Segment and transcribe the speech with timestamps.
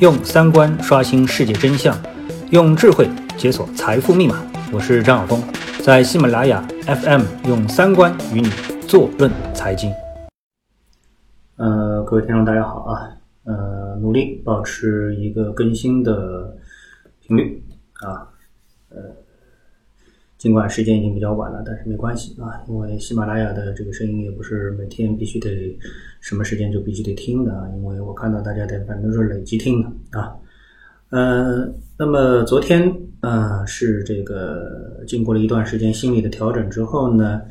[0.00, 1.92] 用三观刷新世界真相，
[2.52, 4.46] 用智慧解锁财富密码。
[4.72, 5.42] 我是张晓峰，
[5.82, 8.48] 在喜马拉雅 FM 用三观与你
[8.86, 9.92] 坐论财经。
[11.56, 13.10] 呃，各位听众，大家好啊。
[13.42, 16.56] 呃，努力保持一个更新的
[17.20, 17.60] 频率
[17.94, 18.30] 啊。
[18.90, 18.98] 呃。
[20.38, 25.76] 尽管时间已经比较晚了，但是没关系啊，因为喜马拉雅的这个声音也不是每天必须得
[26.20, 30.32] 什么时间就必须得听的啊，因为我看到大家的反正都是累积听的啊。
[31.10, 37.42] 呃，那么昨天呃是这个经过了一段时间心理的调整之后呢，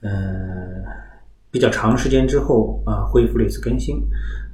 [0.00, 0.82] 呃
[1.50, 4.02] 比较长时间之后啊恢复了一次更新，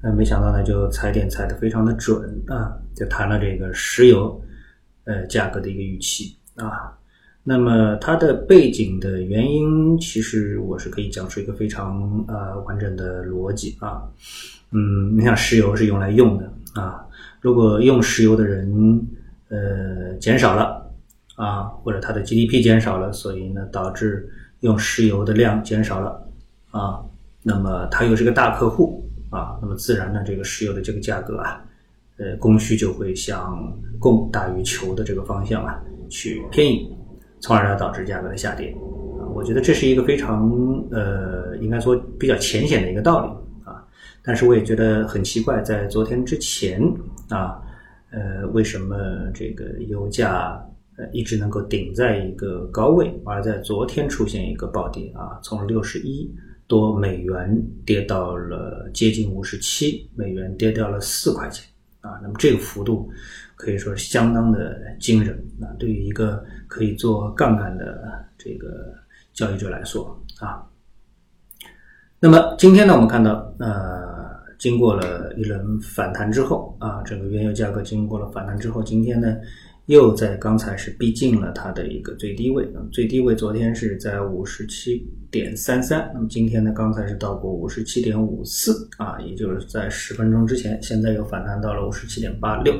[0.02, 4.38] 呃没想到呢就踩点踩的非常的准啊，就谈了这个石油
[5.04, 6.92] 呃价格的一个预期啊。
[7.48, 14.02] 那么它的背景的原因，其实我是可以讲述一个非常呃完整的逻辑啊。
[14.70, 17.06] 嗯，你像石油是用来用的啊，
[17.40, 19.00] 如果用石油的人
[19.48, 20.92] 呃减少了
[21.36, 24.28] 啊，或者它的 GDP 减少了，所以呢导致
[24.60, 26.28] 用石油的量减少了
[26.70, 27.00] 啊，
[27.42, 31.64] 那么它又是个大客户啊，那么自然呢这个石油的这个价格啊，
[32.18, 33.56] 呃供需就会向
[33.98, 36.94] 供大于求的这个方向啊去偏移。
[37.40, 38.74] 从而呢导致价格的下跌，
[39.20, 40.50] 啊，我觉得这是一个非常
[40.90, 43.30] 呃，应该说比较浅显的一个道理
[43.64, 43.84] 啊。
[44.22, 46.82] 但是我也觉得很奇怪，在昨天之前
[47.28, 47.60] 啊，
[48.10, 48.96] 呃，为什么
[49.32, 50.60] 这个油价
[50.96, 56.28] 呃一直能够顶在一个高位，而在昨天出现一个暴跌啊，从六十一
[56.66, 61.64] 多美元跌到了接近五十七美元，跌掉了四块钱
[62.00, 62.18] 啊。
[62.20, 63.10] 那么这个幅度。
[63.58, 65.68] 可以说相当的惊人啊！
[65.78, 68.94] 对于一个可以做杠杆的这个
[69.34, 70.64] 交易者来说啊，
[72.18, 79.36] 那么今天呢，我们看到呃，经过了一轮反弹之后啊，整个原油价格经过了反弹之后，今天呢。
[79.88, 92.74] 又在刚才是逼近了它的一个最低位，那么最低位昨天是在五十七点三三，那么今天呢刚才是到过五十七点五四啊，也就是在十分钟之前，现在又反弹到了五十七点八六。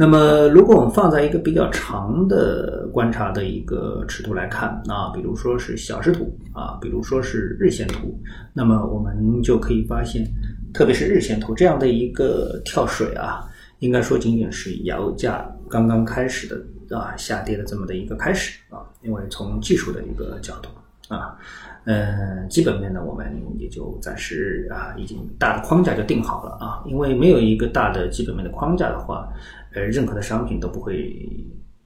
[0.00, 8.18] 那么如果我们放在一个比较长的观察的一个尺度来看啊，比如说是小时图啊，比如说是日线图，
[8.54, 10.26] 那么我们就可以发现，
[10.72, 13.46] 特别是日线图这样的一个跳水啊。
[13.80, 20.70] 应该说，仅仅是油价刚刚开始的啊下跌的这么的一个开始啊，因为从技术的一个角度
[21.14, 21.36] 啊，
[21.84, 29.28] 嗯，基本面呢，我们也就暂时啊，已经大的框架就定好了啊，因为没有一个大的基本面的框架的话，
[29.72, 31.26] 呃，任何的商品都不会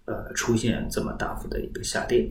[0.06, 2.28] 呃出现这么大幅的一个下跌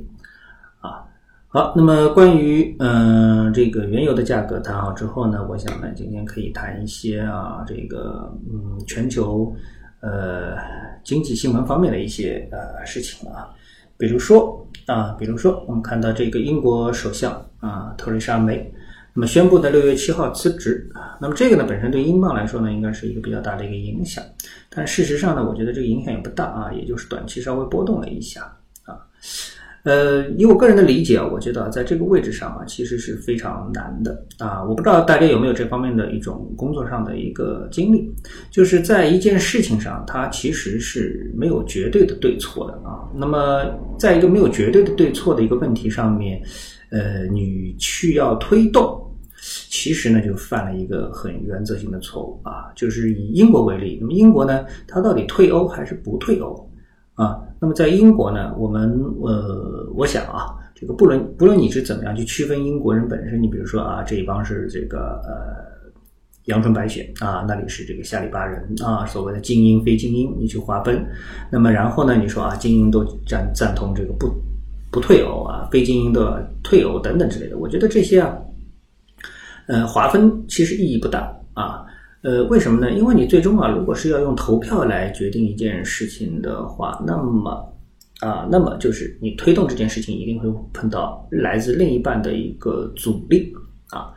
[0.81, 1.05] 啊。
[1.47, 9.55] 好，那么关于嗯这个原油的价格谈好之后呢，我想呢今天可以谈一些啊这个嗯全球
[10.01, 10.57] 呃
[11.03, 13.49] 经济新闻方面的一些呃事情啊，
[13.97, 18.73] 比如说啊比如说我们看到这个英国首相啊特蕾莎梅，
[19.13, 24.23] 那么宣布的六月七号辞职啊，那么这个呢本身对英镑来说呢应该是一个比较大的一个影响，
[24.69, 28.41] 但事实上呢我觉得这个影响也不大啊，也就是短期稍微波动了一下
[28.85, 28.97] 啊。
[29.83, 34.63] 呃，以我个人的理解啊，我觉得在这个位置上啊，其实是非常难的啊。
[34.63, 38.09] 我不知道大家有没有这方面的一种工作上的一个经历，
[38.49, 43.03] 就是在一件事情上，它其实是没有绝对的对错的啊。
[43.13, 43.65] 那么，
[43.99, 46.41] 在一个没有绝对的对错的一个问题上面，
[46.89, 48.97] 呃，你去要推动，
[49.69, 52.71] 其实呢，就犯了一个很原则性的错误啊。
[52.73, 56.69] 就是以英国为例，那么英国呢，它到底退欧还是不退欧？
[57.15, 65.91] 啊，那么在英国呢，我们呃，我想啊，这个不论不论你是怎么样去区分英国人本身，你比如说啊，这一帮是这个呃
[66.45, 71.05] 阳春白雪啊，那里是这个下里巴人啊，所谓的精英非精英，你去划分，
[71.51, 74.33] 那么然后呢，你说啊，精英都赞赞同这个不
[74.91, 78.35] 不退欧啊，非精英的退欧等等之类的，我觉得这些啊，
[79.67, 81.85] 呃，划分其实意义不大啊。
[82.23, 82.89] 呃，为什么呢？
[82.91, 87.73] 因为你最终啊，如果是要用投票来决定一件事情的话，那么
[88.21, 93.53] 啊，那么就是你推动这件事情一定会碰到来自另一半的一个阻力
[93.89, 94.13] 啊。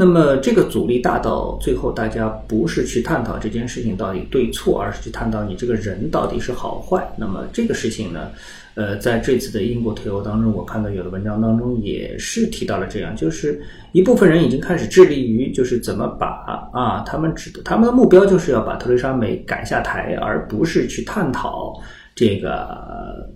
[0.00, 7.04] 那么这个阻力大到最后，大家不是去探讨这件事情到底对错，而是去探讨你这个人到底是好坏。
[7.16, 8.30] 那么这个事情呢？
[8.76, 13.60] 呃，在这次的英国退欧当中，我看到有的文章当中也是提到了这样，就是
[13.90, 16.28] 一部分人已经开始致力于，就是怎么把
[16.72, 21.74] 啊，他们指的他们的目标就是要把特蕾莎梅赶下台，而不是去探讨
[22.14, 22.68] 这个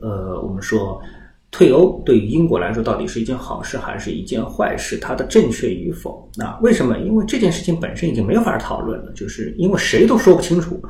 [0.01, 1.03] 呃，我们说
[1.53, 6.27] 退欧对于英国来说到底是一件好事还是一件坏事，它的正确与否？
[6.35, 6.99] 那为什么？
[7.01, 10.83] 因为这件事情本身已经没法讨论了，就是因为谁都说不清楚。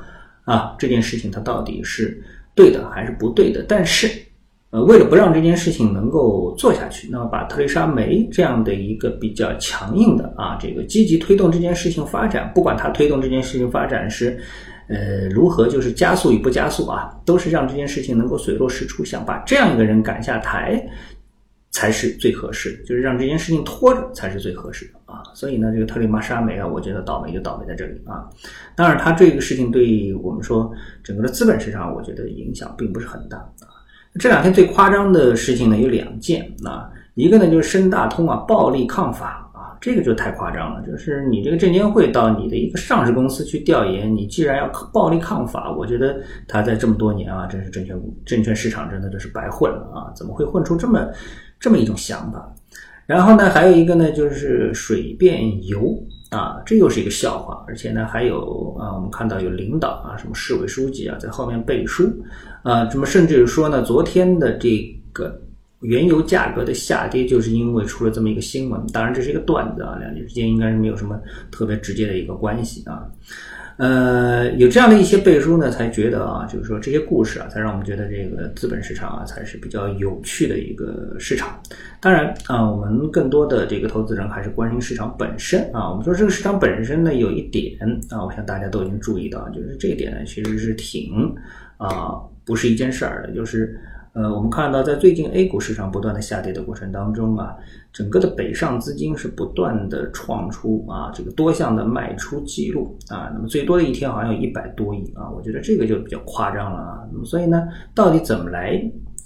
[0.44, 2.22] 啊，这件事情它到底是
[2.54, 3.64] 对的还是不对的？
[3.68, 4.08] 但是，
[4.70, 14.40] 呃，为了不让这件事情能够做下去，那么把特蕾莎梅这样的一个比较强硬的啊，这个积极推动这件事情发展，不管他推动这件事情发展是。
[14.88, 20.84] 呃，如何就是加速与不加速啊，都是让这件事情能够水落石出，想把这样一个人赶下台，
[21.70, 25.22] 才是最合适的，就是让这件事情拖着才是最合适的啊。
[25.34, 28.28] 所以呢，这个特里玛莎梅啊，我觉得倒霉就倒霉在这里啊。
[28.76, 30.70] 当然，他这个事情对我们说
[31.02, 33.70] 整个的资本市场，我觉得影响并不是很大啊。
[34.18, 39.48] 这两天最夸张的事情呢有两件啊，一个呢就是深大通啊暴力抗法。
[39.82, 50.14] 这个就太夸张了，就是你这个证监会到你的一个上市公司去调研，你既然要暴力抗法，我觉得他在这么多年啊，真是证券证券市场真的就是白混了啊！
[50.14, 51.10] 怎么会混出这么
[51.58, 52.54] 这么一种想法？
[53.06, 56.00] 然后呢，还有一个呢，就是水变油
[56.30, 62.08] 啊，这又是一个笑话，而且呢，还有啊，我们看到有领导啊，什么市委书记啊，在后面背书
[62.62, 64.78] 啊，什么甚至于说呢，昨天的这
[65.12, 65.42] 个。
[65.82, 68.80] 原油价格的下跌，就是因为出了这么一个新闻。
[68.92, 71.20] 当然，这是一个段子啊，两者之间应该是没有什么
[71.50, 73.04] 特别直接的一个关系啊。
[73.78, 81.60] 呃，有这样的一些背书呢，才觉得啊，就是说这些故事啊，才让我们觉得这个资本市场啊，才是比较有趣的一个市场。
[81.98, 85.90] 当然啊，我们更多的这个投资人还是关心市场本身啊。
[85.90, 87.74] 我们说这个市场本身呢，有一点
[88.10, 91.34] 啊，我想大家都已经注意到，就是这一点呢，其实是挺
[91.78, 92.14] 啊，
[92.44, 93.80] 不是一件事儿的，就是。
[94.14, 97.56] 呃，我们看到在最近 A 股市场不断的下跌的过程当中啊，
[97.94, 107.00] 整个的北上资金是不断的创出啊这个多项的卖出记录啊，那么最多的一天好像有一百多亿啊，我觉得这个就比较夸张了啊。
[107.10, 108.78] 那么所以呢，到底怎么来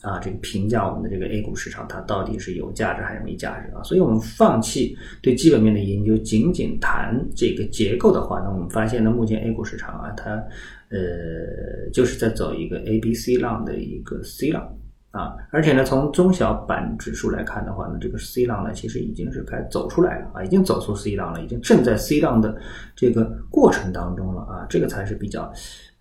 [0.06, 3.82] 啊这个评价我们的这个 A 股市场它到底是有价值还是没价值啊？
[3.82, 10.42] 所以我们放弃对基本面的研究，仅仅谈这个结构的话，那我们发现呢，目前 A 股市场啊它。
[10.88, 14.72] 呃，就是在走一个 A B C 浪的一个 C 浪
[15.10, 22.56] 啊，而且呢，从中小板指数来看的话呢，这个 C 浪呢，其实已经是开走出来了啊，已经走出 C 浪了，已经正在 C 浪的
[22.94, 25.52] 这个过程当中了啊，这个才是比较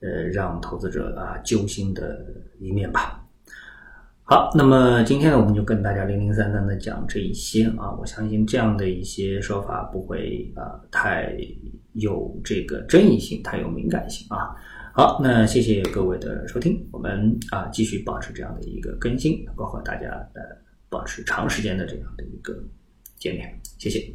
[0.02, 2.24] 呃让投资者啊揪心的
[2.60, 3.25] 一面吧。
[4.28, 11.38] 好，那么今天呢，我们就跟大家零零散散的讲这一些啊，我相信这样的一些说法不会啊太
[11.94, 14.50] 有这个争议性，太有敏感性啊。
[14.96, 20.42] 好，那谢谢各位的收听，我们啊继续保持这样的一个更新，包括大家呃
[20.90, 22.52] 保持长时间的这样的一个
[23.20, 24.12] 见面，谢谢。